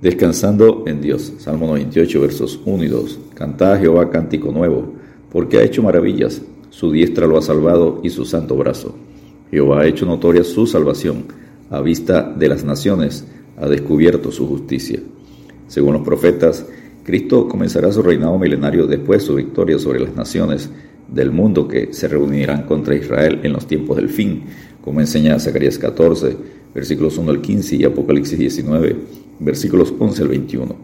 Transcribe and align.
Descansando 0.00 0.84
en 0.86 1.02
Dios. 1.02 1.30
Salmo 1.38 1.66
98, 1.66 2.20
versos 2.22 2.60
1 2.64 2.84
y 2.84 2.88
2. 2.88 3.18
Cantad 3.34 3.74
a 3.74 3.78
Jehová 3.78 4.10
cántico 4.10 4.50
nuevo, 4.50 4.94
porque 5.30 5.58
ha 5.58 5.62
hecho 5.62 5.82
maravillas. 5.82 6.40
Su 6.70 6.90
diestra 6.90 7.26
lo 7.26 7.36
ha 7.36 7.42
salvado 7.42 8.00
y 8.02 8.08
su 8.08 8.24
santo 8.24 8.56
brazo. 8.56 8.94
Jehová 9.50 9.82
ha 9.82 9.86
hecho 9.86 10.06
notoria 10.06 10.42
su 10.42 10.66
salvación. 10.66 11.24
A 11.68 11.82
vista 11.82 12.22
de 12.22 12.48
las 12.48 12.64
naciones 12.64 13.26
ha 13.58 13.68
descubierto 13.68 14.32
su 14.32 14.48
justicia. 14.48 15.00
Según 15.66 15.92
los 15.92 16.02
profetas, 16.02 16.64
Cristo 17.04 17.46
comenzará 17.46 17.92
su 17.92 18.02
reinado 18.02 18.38
milenario 18.38 18.86
después 18.86 19.20
de 19.20 19.26
su 19.26 19.34
victoria 19.34 19.78
sobre 19.78 20.00
las 20.00 20.14
naciones 20.14 20.70
del 21.08 21.30
mundo 21.30 21.68
que 21.68 21.92
se 21.92 22.08
reunirán 22.08 22.62
contra 22.62 22.94
Israel 22.94 23.40
en 23.42 23.52
los 23.52 23.66
tiempos 23.66 23.98
del 23.98 24.08
fin, 24.08 24.44
como 24.80 25.00
enseña 25.00 25.38
Zacarías 25.38 25.78
14, 25.78 26.36
versículos 26.74 27.18
1 27.18 27.30
al 27.30 27.40
15 27.40 27.76
y 27.76 27.84
Apocalipsis 27.84 28.38
19, 28.38 28.96
versículos 29.40 29.92
11 29.98 30.22
al 30.22 30.28
21. 30.28 30.76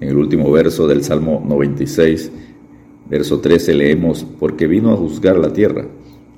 En 0.00 0.08
el 0.08 0.16
último 0.16 0.50
verso 0.50 0.86
del 0.86 1.02
Salmo 1.02 1.44
96, 1.46 2.30
verso 3.08 3.40
13 3.40 3.74
leemos, 3.74 4.24
porque 4.38 4.66
vino 4.66 4.92
a 4.92 4.96
juzgar 4.96 5.36
la 5.36 5.52
tierra. 5.52 5.86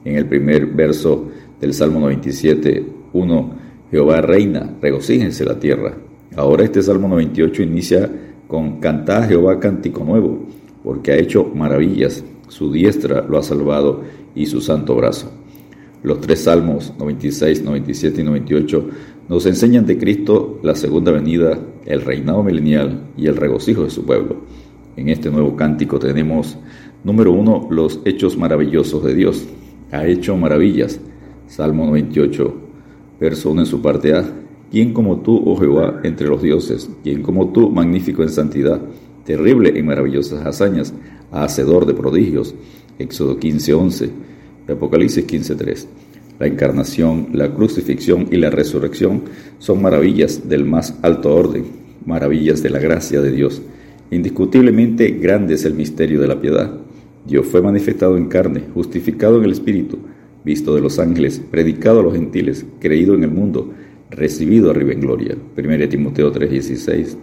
En 0.05 0.17
el 0.17 0.27
primer 0.27 0.67
verso 0.67 1.29
del 1.61 1.75
Salmo 1.75 2.01
97, 2.01 2.85
1, 3.13 3.51
Jehová 3.91 4.21
reina, 4.21 4.77
regocíjense 4.81 5.45
la 5.45 5.59
tierra. 5.59 5.95
Ahora 6.37 6.65
este 6.65 6.83
Salmo 6.83 7.09
98 7.09 7.63
inicia 7.63 8.11
con 8.47 8.81
Cantad 8.81 9.25
a 9.25 9.27
Jehová 9.27 9.61
cántico 9.61 10.05
nuevo, 10.05 10.47
porque 10.83 11.13
ha 11.13 11.17
hecho 11.17 11.45
maravillas, 11.55 12.25
su 12.49 12.73
diestra 12.73 13.23
lo 13.29 13.39
ha 13.39 13.43
salvado 13.43 14.03
y 14.35 14.47
su 14.47 14.61
santo 14.61 14.95
brazo. 14.95 15.31
Los 16.03 16.23
tres 16.23 16.45
salmos 16.45 16.95
96, 16.99 17.63
97 17.63 18.23
y 18.23 18.25
98 18.25 18.89
nos 19.29 19.45
enseñan 19.45 19.85
de 19.85 19.99
Cristo 19.99 20.59
la 20.63 20.75
segunda 20.75 21.13
venida, 21.13 21.59
el 21.85 22.01
reinado 22.01 22.43
milenial 22.43 23.11
y 23.19 23.27
el 23.27 23.37
regocijo 23.37 23.85
de 23.85 23.91
su 23.91 24.05
pueblo. 24.07 24.45
En 24.97 25.11
este 25.11 25.31
nuevo 25.31 25.55
cántico 25.57 25.99
tenemos, 25.99 26.57
número 27.05 27.33
uno, 27.33 27.69
los 27.71 28.01
hechos 28.07 28.39
maravillosos 28.39 29.05
de 29.05 29.15
Dios. 29.15 29.47
Ha 29.93 30.07
hecho 30.07 30.37
maravillas. 30.37 30.99
Salmo 31.47 31.85
98, 31.85 32.55
verso 33.21 33.51
1 33.51 33.61
en 33.61 33.67
su 33.67 33.83
parte 33.83 34.15
A. 34.15 34.25
¿Quién 34.71 34.95
como 34.95 35.21
tú, 35.21 35.43
oh 35.45 35.57
Jehová, 35.57 36.01
entre 36.03 36.29
los 36.29 36.41
dioses? 36.41 36.89
¿Quién 37.03 37.23
como 37.23 37.53
tú, 37.53 37.69
magnífico 37.69 38.23
en 38.23 38.31
santidad, 38.31 38.81
terrible 39.25 39.79
en 39.79 39.85
maravillosas 39.85 40.47
hazañas, 40.47 40.95
hacedor 41.31 41.85
de 41.85 41.93
prodigios? 41.93 42.55
Éxodo 42.99 43.39
15, 43.39 43.75
11 43.75 44.31
Apocalipsis 44.69 45.27
15.3. 45.27 45.87
La 46.39 46.47
encarnación, 46.47 47.29
la 47.33 47.53
crucifixión 47.55 48.29
y 48.31 48.37
la 48.37 48.51
resurrección 48.51 49.25
son 49.59 49.83
maravillas 49.83 50.49
del 50.49 50.65
más 50.65 50.99
alto 51.03 51.35
orden, 51.35 51.65
maravillas 52.07 52.63
de 52.63 52.71
la 52.71 52.79
gracia 52.79 53.21
de 53.21 53.31
Dios. 53.31 53.61
Indiscutiblemente 54.11 55.11
grande 55.11 55.55
es 55.55 55.65
el 55.65 55.75
misterio 55.75 56.21
de 56.21 56.29
la 56.29 56.41
piedad. 56.41 56.73
Dios 57.27 57.47
fue 57.47 57.61
manifestado 57.61 58.17
en 58.17 58.29
carne, 58.29 58.65
justificado 58.73 59.39
en 59.39 59.45
el 59.45 59.53
Espíritu, 59.53 59.99
visto 60.45 60.75
de 60.75 60.81
los 60.81 60.99
ángeles, 60.99 61.41
predicado 61.51 62.01
a 62.01 62.03
los 62.03 62.15
gentiles, 62.15 62.65
creído 62.81 63.15
en 63.15 63.25
el 63.25 63.31
mundo, 63.31 63.73
recibido 64.11 64.71
arriba 64.71 64.93
en 64.93 65.01
gloria. 65.01 65.37
1 65.57 65.89
Timoteo 65.89 66.33
3:16. 66.33 67.17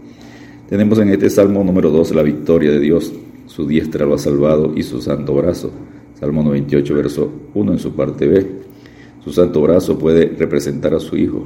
Tenemos 0.69 0.99
en 0.99 1.09
este 1.09 1.29
Salmo 1.29 1.63
número 1.63 1.89
2 1.89 2.13
la 2.13 2.23
victoria 2.23 2.71
de 2.71 2.79
Dios. 2.79 3.11
Su 3.47 3.65
diestra 3.65 4.05
lo 4.05 4.13
ha 4.13 4.19
salvado 4.19 4.73
y 4.75 4.83
su 4.83 5.01
santo 5.01 5.33
brazo. 5.33 5.71
Salmo 6.19 6.41
98, 6.41 6.95
verso 6.95 7.31
1 7.53 7.73
en 7.73 7.77
su 7.77 7.91
parte 7.93 8.27
B. 8.27 8.47
Su 9.23 9.31
santo 9.31 9.61
brazo 9.61 9.99
puede 9.99 10.25
representar 10.25 10.95
a 10.95 10.99
su 10.99 11.15
Hijo, 11.15 11.45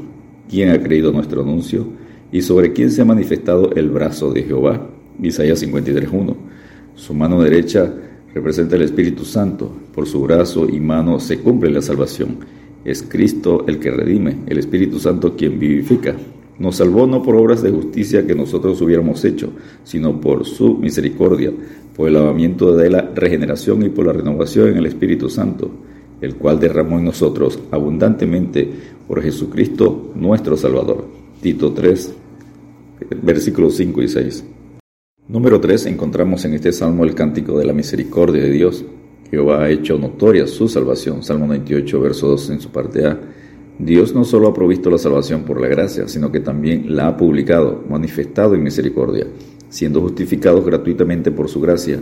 quien 0.50 0.69
ha 0.69 0.81
creído 0.81 1.11
nuestro 1.11 1.41
anuncio 1.41 1.88
y 2.31 2.41
sobre 2.41 2.72
quien 2.72 2.89
se 2.89 3.02
ha 3.02 3.05
manifestado 3.05 3.72
el 3.75 3.89
brazo 3.89 4.31
de 4.31 4.44
Jehová. 4.44 4.89
Isaías 5.22 5.59
53, 5.59 6.09
1. 6.09 6.38
Su 6.95 7.14
mano 7.14 7.42
derecha 7.42 7.94
representa 8.33 8.77
el 8.77 8.83
Espíritu 8.83 9.25
Santo. 9.25 9.69
Por 9.94 10.08
su 10.08 10.22
brazo 10.22 10.66
y 10.69 10.80
mano 10.80 11.20
se 11.20 11.39
cumple 11.39 11.70
la 11.70 11.81
salvación. 11.81 12.37
Es 12.86 13.04
Cristo 13.04 13.65
el 13.67 13.77
que 13.77 13.92
redime, 13.92 14.37
el 14.48 14.58
Espíritu 14.58 15.02
Santo 15.02 15.36
quien 15.36 15.60
vivifica. 15.60 16.15
Nos 16.61 16.76
salvó 16.76 17.08
no 17.08 17.23
por 17.23 17.36
obras 17.36 17.64
de 17.64 17.72
justicia 17.72 18.27
que 18.27 18.36
nosotros 18.36 18.80
hubiéramos 18.83 19.26
hecho, 19.26 19.49
sino 19.83 20.22
por 20.22 20.45
su 20.45 20.77
misericordia, 20.77 21.52
por 21.95 22.08
el 22.08 22.14
lavamiento 22.14 22.76
de 22.76 22.88
la 22.88 23.02
regeneración 23.16 23.82
y 23.82 23.89
por 23.89 24.05
la 24.05 24.14
renovación 24.14 24.67
en 24.67 24.77
el 24.77 24.86
Espíritu 24.86 25.27
Santo, 25.27 25.72
el 26.22 26.36
cual 26.36 26.60
derramó 26.60 26.99
en 26.99 27.05
nosotros 27.05 27.58
abundantemente 27.72 28.70
por 29.08 29.23
Jesucristo 29.23 30.11
nuestro 30.14 30.55
Salvador. 30.55 31.08
Tito 31.42 31.73
3, 31.73 32.14
versículos 33.23 33.76
5 33.78 34.04
y 34.04 34.08
6. 34.08 34.43
Número 35.30 35.60
3. 35.60 35.88
Encontramos 35.88 36.45
en 36.45 36.54
este 36.54 36.72
salmo 36.72 37.05
el 37.05 37.16
cántico 37.16 37.58
de 37.58 37.66
la 37.66 37.73
misericordia 37.73 38.43
de 38.43 38.52
Dios. 38.52 38.86
Jehová 39.32 39.64
ha 39.64 39.70
hecho 39.72 39.98
notoria 39.98 40.45
su 40.45 40.67
salvación. 40.67 41.23
Salmo 41.23 41.48
98, 41.48 41.99
verso 41.99 42.28
2 42.28 42.52
en 42.52 42.61
su 42.61 42.70
parte 42.70 43.08
A. 43.08 43.20
Dios 43.80 44.14
no 44.14 44.23
solo 44.23 44.48
ha 44.48 44.54
provisto 44.54 44.89
la 44.89 44.98
salvación 44.98 45.43
por 45.43 45.59
la 45.59 45.67
gracia, 45.67 46.08
sino 46.08 46.32
que 46.32 46.39
también 46.39 46.95
la 46.95 47.08
ha 47.08 47.17
publicado, 47.17 47.83
manifestado 47.89 48.54
en 48.54 48.64
misericordia, 48.64 49.27
siendo 49.70 50.02
justificados 50.02 50.65
gratuitamente 50.65 51.32
por 51.32 51.49
su 51.49 51.59
gracia, 51.61 51.99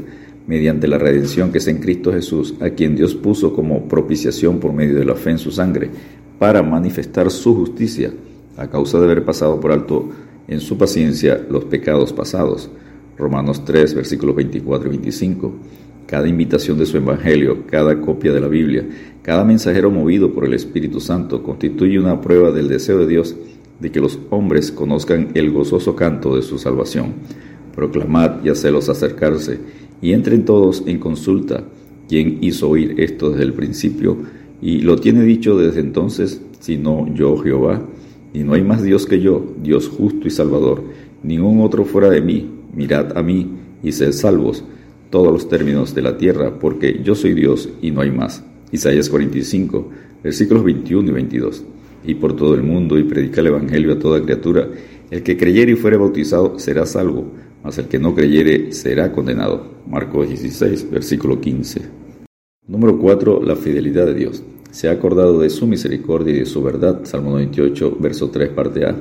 mediante 0.47 0.87
la 0.87 0.97
redención 0.97 1.51
que 1.51 1.59
es 1.59 1.67
en 1.67 1.77
Cristo 1.77 2.11
Jesús, 2.11 2.55
a 2.59 2.71
quien 2.71 2.95
Dios 2.95 3.15
puso 3.15 3.53
como 3.53 3.87
propiciación 3.87 4.59
por 4.59 4.73
medio 4.73 4.95
de 4.95 5.05
la 5.05 5.15
fe 5.15 5.31
en 5.31 5.37
su 5.37 5.51
sangre, 5.51 5.89
para 6.37 6.63
manifestar 6.63 7.29
su 7.31 7.55
justicia, 7.55 8.11
a 8.57 8.67
causa 8.69 8.97
de 8.99 9.05
haber 9.05 9.23
pasado 9.23 9.59
por 9.59 9.71
alto 9.71 10.09
en 10.47 10.59
su 10.59 10.77
paciencia 10.77 11.45
los 11.49 11.65
pecados 11.65 12.11
pasados. 12.11 12.69
Romanos 13.17 13.63
3, 13.63 13.93
versículos 13.93 14.35
24 14.35 14.87
y 14.87 14.97
25 14.97 15.53
cada 16.09 16.27
invitación 16.27 16.79
de 16.79 16.87
su 16.87 16.97
Evangelio, 16.97 17.67
cada 17.67 18.01
copia 18.01 18.33
de 18.33 18.41
la 18.41 18.47
Biblia, 18.47 18.83
cada 19.21 19.45
mensajero 19.45 19.91
movido 19.91 20.33
por 20.33 20.43
el 20.43 20.55
Espíritu 20.55 20.99
Santo 20.99 21.43
constituye 21.43 21.99
una 21.99 22.19
prueba 22.19 22.49
del 22.49 22.67
deseo 22.67 22.97
de 22.97 23.05
Dios 23.05 23.35
de 23.79 23.91
que 23.91 23.99
los 24.01 24.17
hombres 24.31 24.71
conozcan 24.71 25.29
el 25.35 25.51
gozoso 25.51 25.95
canto 25.95 26.35
de 26.35 26.41
su 26.41 26.57
salvación. 26.57 27.13
Proclamad 27.75 28.43
y 28.43 28.49
hacelos 28.49 28.89
acercarse, 28.89 29.59
y 30.01 30.13
entren 30.13 30.45
todos 30.45 30.81
en 30.87 30.97
consulta. 30.97 31.63
¿Quién 32.07 32.39
hizo 32.41 32.69
oír 32.69 32.95
esto 32.97 33.29
desde 33.29 33.43
el 33.43 33.53
principio? 33.53 34.17
Y 34.63 34.79
lo 34.79 34.95
tiene 34.95 35.21
dicho 35.21 35.59
desde 35.59 35.81
entonces, 35.81 36.41
sino 36.59 37.07
yo 37.13 37.37
Jehová. 37.37 37.83
Y 38.33 38.39
no 38.39 38.53
hay 38.53 38.63
más 38.63 38.81
Dios 38.81 39.05
que 39.05 39.19
yo, 39.19 39.45
Dios 39.61 39.87
justo 39.87 40.27
y 40.27 40.31
salvador, 40.31 40.81
ningún 41.21 41.61
otro 41.61 41.85
fuera 41.85 42.09
de 42.09 42.21
mí. 42.21 42.49
Mirad 42.73 43.15
a 43.15 43.21
mí 43.21 43.47
y 43.83 43.91
sed 43.91 44.11
salvos 44.11 44.63
todos 45.09 45.31
los 45.31 45.49
términos 45.49 45.95
de 45.95 46.01
la 46.01 46.17
tierra, 46.17 46.59
porque 46.59 47.01
yo 47.03 47.15
soy 47.15 47.33
Dios 47.33 47.69
y 47.81 47.91
no 47.91 48.01
hay 48.01 48.11
más. 48.11 48.43
Isaías 48.71 49.09
45, 49.09 49.89
versículos 50.23 50.63
21 50.63 51.09
y 51.09 51.13
22. 51.13 51.63
Y 52.05 52.15
por 52.15 52.35
todo 52.35 52.55
el 52.55 52.63
mundo 52.63 52.97
y 52.97 53.03
predica 53.03 53.41
el 53.41 53.47
Evangelio 53.47 53.93
a 53.93 53.99
toda 53.99 54.21
criatura. 54.21 54.67
El 55.09 55.23
que 55.23 55.37
creyere 55.37 55.71
y 55.71 55.75
fuere 55.75 55.97
bautizado 55.97 56.59
será 56.59 56.85
salvo, 56.85 57.25
mas 57.63 57.77
el 57.77 57.87
que 57.87 57.99
no 57.99 58.13
creyere 58.13 58.71
será 58.71 59.11
condenado. 59.11 59.79
Marcos 59.87 60.29
16, 60.29 60.91
versículo 60.91 61.41
15. 61.41 61.81
Número 62.67 62.99
4. 62.99 63.41
La 63.43 63.55
fidelidad 63.55 64.05
de 64.05 64.13
Dios. 64.13 64.43
Se 64.69 64.87
ha 64.87 64.91
acordado 64.91 65.39
de 65.39 65.49
su 65.49 65.65
misericordia 65.65 66.35
y 66.35 66.39
de 66.39 66.45
su 66.45 66.61
verdad. 66.61 67.01
Salmo 67.05 67.31
98, 67.31 67.97
verso 67.99 68.29
3, 68.29 68.49
parte 68.49 68.85
A. 68.85 68.95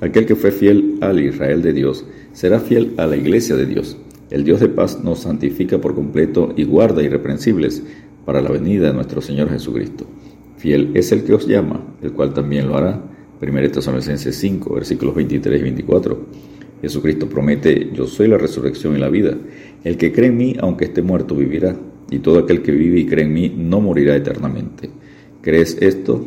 Aquel 0.00 0.26
que 0.26 0.36
fue 0.36 0.52
fiel 0.52 0.98
al 1.00 1.18
Israel 1.18 1.60
de 1.60 1.72
Dios 1.72 2.04
será 2.32 2.60
fiel 2.60 2.94
a 2.98 3.06
la 3.08 3.16
iglesia 3.16 3.56
de 3.56 3.66
Dios. 3.66 3.96
El 4.30 4.44
Dios 4.44 4.60
de 4.60 4.68
paz 4.68 5.02
nos 5.02 5.20
santifica 5.20 5.78
por 5.80 5.94
completo 5.94 6.52
y 6.54 6.64
guarda 6.64 7.02
irreprensibles 7.02 7.82
para 8.26 8.42
la 8.42 8.50
venida 8.50 8.88
de 8.88 8.92
nuestro 8.92 9.22
Señor 9.22 9.48
Jesucristo. 9.48 10.04
Fiel 10.58 10.90
es 10.94 11.12
el 11.12 11.24
que 11.24 11.32
os 11.32 11.46
llama, 11.46 11.82
el 12.02 12.12
cual 12.12 12.34
también 12.34 12.68
lo 12.68 12.76
hará. 12.76 13.00
1 13.40 13.70
Tesalonicenses 13.70 14.36
5, 14.36 14.74
versículos 14.74 15.14
23 15.14 15.60
y 15.60 15.62
24. 15.62 16.26
Jesucristo 16.82 17.26
promete, 17.26 17.90
yo 17.94 18.06
soy 18.06 18.28
la 18.28 18.36
resurrección 18.36 18.94
y 18.96 18.98
la 18.98 19.08
vida. 19.08 19.34
El 19.82 19.96
que 19.96 20.12
cree 20.12 20.28
en 20.28 20.36
mí, 20.36 20.56
aunque 20.60 20.84
esté 20.84 21.00
muerto, 21.00 21.34
vivirá. 21.34 21.74
Y 22.10 22.18
todo 22.18 22.40
aquel 22.40 22.60
que 22.60 22.72
vive 22.72 23.00
y 23.00 23.06
cree 23.06 23.24
en 23.24 23.32
mí, 23.32 23.54
no 23.56 23.80
morirá 23.80 24.14
eternamente. 24.14 24.90
¿Crees 25.40 25.78
esto? 25.80 26.26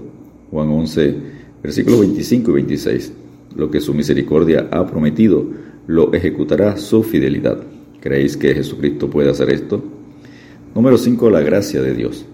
Juan 0.49 0.69
11, 0.69 1.15
versículos 1.61 1.99
25 1.99 2.49
y 2.49 2.53
26. 2.55 3.13
Lo 3.55 3.69
que 3.69 3.79
su 3.79 3.93
misericordia 3.93 4.69
ha 4.71 4.87
prometido, 4.87 5.45
lo 5.85 6.13
ejecutará 6.13 6.77
su 6.77 7.03
fidelidad. 7.03 7.61
¿Creéis 8.01 8.35
que 8.35 8.55
Jesucristo 8.55 9.11
puede 9.11 9.29
hacer 9.29 9.51
esto? 9.51 9.79
Número 10.73 10.97
5. 10.97 11.29
La 11.29 11.41
gracia 11.41 11.83
de 11.83 11.93
Dios. 11.93 12.25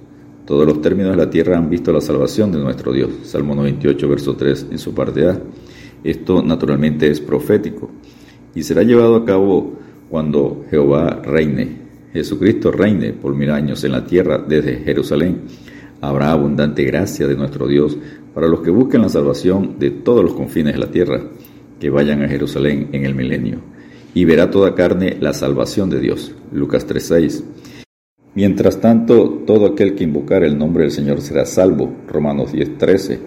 Todos 0.45 0.65
los 0.65 0.81
términos 0.81 1.11
de 1.11 1.17
la 1.17 1.29
tierra 1.29 1.57
han 1.57 1.69
visto 1.69 1.91
la 1.91 1.99
salvación 1.99 2.53
de 2.53 2.59
nuestro 2.59 2.93
Dios. 2.93 3.09
Salmo 3.23 3.53
98, 3.53 4.07
verso 4.07 4.37
3 4.37 4.67
en 4.71 4.79
su 4.79 4.93
parte 4.93 5.27
A. 5.27 5.41
Esto 6.05 6.41
naturalmente 6.41 7.09
es 7.09 7.19
profético 7.19 7.91
y 8.55 8.63
será 8.63 8.83
llevado 8.83 9.17
a 9.17 9.25
cabo 9.25 9.73
cuando 10.09 10.63
Jehová 10.69 11.21
reine. 11.21 11.85
Jesucristo 12.13 12.71
reine 12.71 13.11
por 13.11 13.35
mil 13.35 13.51
años 13.51 13.83
en 13.83 13.91
la 13.91 14.05
tierra 14.05 14.37
desde 14.37 14.77
Jerusalén. 14.77 15.41
Habrá 15.99 16.31
abundante 16.31 16.85
gracia 16.85 17.27
de 17.27 17.35
nuestro 17.35 17.67
Dios 17.67 17.97
para 18.33 18.47
los 18.47 18.61
que 18.61 18.69
busquen 18.69 19.01
la 19.01 19.09
salvación 19.09 19.77
de 19.79 19.91
todos 19.91 20.23
los 20.23 20.33
confines 20.33 20.75
de 20.75 20.79
la 20.79 20.91
tierra. 20.91 21.21
que 21.79 21.89
vayan 21.89 22.23
a 22.23 22.27
Jerusalén 22.27 22.89
en 22.91 23.05
el 23.05 23.13
milenio, 23.13 23.59
y 24.17 24.25
verá 24.25 24.49
toda 24.49 24.73
carne 24.73 25.15
la 25.19 25.31
salvación 25.31 25.91
de 25.91 25.99
Dios. 25.99 26.33
Lucas 26.51 26.87
3:6. 26.87 27.43
Mientras 28.33 28.81
tanto, 28.81 29.43
todo 29.45 29.67
aquel 29.67 29.93
que 29.93 30.05
invocar 30.05 30.43
el 30.43 30.57
nombre 30.57 30.85
del 30.85 30.91
Señor 30.91 31.21
será 31.21 31.45
salvo. 31.45 31.93
Romanos 32.07 32.51
10:13. 32.51 33.19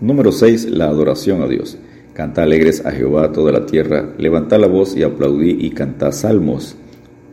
Número 0.00 0.32
6. 0.32 0.68
La 0.68 0.86
adoración 0.86 1.42
a 1.42 1.46
Dios. 1.46 1.78
Canta 2.12 2.42
alegres 2.42 2.84
a 2.84 2.90
Jehová 2.90 3.30
toda 3.30 3.52
la 3.52 3.66
tierra, 3.66 4.14
levanta 4.18 4.58
la 4.58 4.66
voz 4.66 4.96
y 4.96 5.04
aplaudí 5.04 5.58
y 5.60 5.70
canta 5.70 6.10
salmos. 6.10 6.74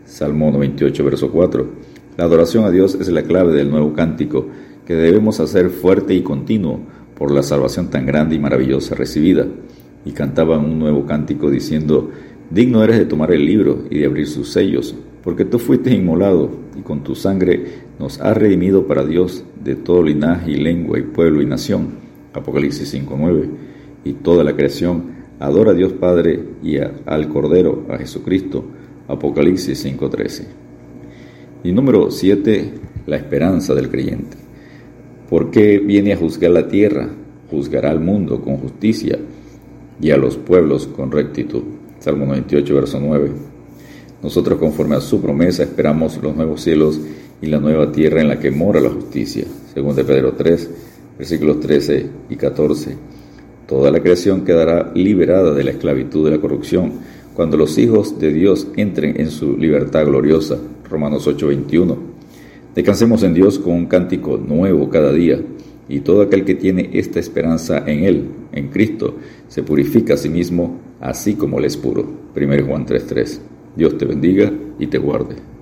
Salmo 0.05 0.51
98, 0.51 1.03
verso 1.03 1.31
4. 1.31 1.67
La 2.17 2.25
adoración 2.25 2.63
a 2.63 2.69
Dios 2.69 2.93
es 2.93 3.09
la 3.09 3.23
clave 3.23 3.53
del 3.53 3.71
nuevo 3.71 3.93
cántico 3.93 4.49
que 4.85 4.93
debemos 4.93 5.39
hacer 5.39 5.71
fuerte 5.71 6.13
y 6.13 6.21
continuo 6.21 6.79
por 7.17 7.31
la 7.31 7.41
salvación 7.41 7.89
tan 7.89 8.05
grande 8.05 8.35
y 8.35 8.39
maravillosa 8.39 8.93
recibida. 8.93 9.47
Y 10.05 10.11
cantaban 10.11 10.65
un 10.65 10.79
nuevo 10.79 11.05
cántico 11.05 11.49
diciendo, 11.49 12.11
Digno 12.53 12.83
eres 12.83 12.99
de 12.99 13.05
tomar 13.05 13.31
el 13.31 13.47
libro 13.47 13.85
y 13.89 13.97
de 13.97 14.05
abrir 14.05 14.27
sus 14.27 14.51
sellos, 14.51 14.93
porque 15.23 15.43
tú 15.43 15.57
fuiste 15.57 15.91
inmolado 15.91 16.51
y 16.77 16.81
con 16.81 17.03
tu 17.03 17.15
sangre 17.15 17.63
nos 17.99 18.21
has 18.21 18.37
redimido 18.37 18.85
para 18.85 19.03
Dios 19.03 19.43
de 19.63 19.75
todo 19.75 20.03
linaje 20.03 20.51
y 20.51 20.57
lengua 20.57 20.99
y 20.99 21.01
pueblo 21.01 21.41
y 21.41 21.47
nación. 21.47 21.95
Apocalipsis 22.31 22.93
5.9. 22.93 23.49
Y 24.03 24.13
toda 24.13 24.43
la 24.43 24.55
creación 24.55 25.13
adora 25.39 25.71
a 25.71 25.73
Dios 25.73 25.93
Padre 25.93 26.43
y 26.61 26.77
al 26.77 27.27
Cordero, 27.27 27.87
a 27.89 27.97
Jesucristo. 27.97 28.63
Apocalipsis 29.07 29.83
5.13. 29.83 30.43
Y 31.63 31.71
número 31.71 32.11
7. 32.11 32.71
La 33.07 33.15
esperanza 33.17 33.73
del 33.73 33.89
creyente. 33.89 34.37
¿Por 35.27 35.49
qué 35.49 35.79
viene 35.79 36.13
a 36.13 36.17
juzgar 36.17 36.51
la 36.51 36.67
tierra? 36.67 37.09
Juzgará 37.49 37.89
al 37.89 37.99
mundo 37.99 38.41
con 38.41 38.57
justicia 38.57 39.17
y 39.99 40.11
a 40.11 40.17
los 40.17 40.37
pueblos 40.37 40.85
con 40.85 41.11
rectitud. 41.11 41.63
Salmo 42.03 42.25
98, 42.25 42.75
verso 42.75 42.99
9. 42.99 43.31
Nosotros 44.21 44.59
conforme 44.59 44.97
a 44.97 44.99
su 44.99 45.21
promesa 45.21 45.63
esperamos 45.63 46.21
los 46.21 46.35
nuevos 46.35 46.61
cielos 46.61 46.99
y 47.41 47.45
la 47.47 47.59
nueva 47.59 47.93
tierra 47.93 48.19
en 48.19 48.27
la 48.27 48.39
que 48.39 48.51
mora 48.51 48.81
la 48.81 48.89
justicia. 48.89 49.45
Según 49.73 49.95
de 49.95 50.03
Pedro 50.03 50.33
3, 50.33 50.69
versículos 51.17 51.61
13 51.61 52.05
y 52.29 52.35
14. 52.35 52.97
Toda 53.69 53.89
la 53.89 54.01
creación 54.01 54.43
quedará 54.43 54.91
liberada 54.93 55.53
de 55.53 55.63
la 55.63 55.71
esclavitud 55.71 56.25
de 56.25 56.31
la 56.31 56.41
corrupción 56.41 56.91
cuando 57.35 57.55
los 57.55 57.77
hijos 57.77 58.19
de 58.19 58.33
Dios 58.33 58.67
entren 58.75 59.17
en 59.21 59.31
su 59.31 59.57
libertad 59.57 60.05
gloriosa. 60.05 60.57
Romanos 60.89 61.25
8, 61.25 61.47
21. 61.47 61.97
Descansemos 62.75 63.23
en 63.23 63.33
Dios 63.33 63.59
con 63.59 63.75
un 63.75 63.85
cántico 63.85 64.37
nuevo 64.37 64.89
cada 64.89 65.13
día, 65.13 65.39
y 65.87 66.01
todo 66.01 66.23
aquel 66.23 66.43
que 66.43 66.55
tiene 66.55 66.89
esta 66.91 67.21
esperanza 67.21 67.81
en 67.87 68.03
Él, 68.03 68.25
en 68.53 68.69
Cristo, 68.69 69.17
se 69.47 69.63
purifica 69.63 70.13
a 70.13 70.17
sí 70.17 70.29
mismo, 70.29 70.79
así 71.01 71.35
como 71.35 71.59
Él 71.59 71.65
es 71.65 71.77
puro. 71.77 72.05
1 72.35 72.65
Juan 72.65 72.85
3:3. 72.85 73.41
Dios 73.75 73.97
te 73.97 74.05
bendiga 74.05 74.51
y 74.79 74.87
te 74.87 74.97
guarde. 74.97 75.52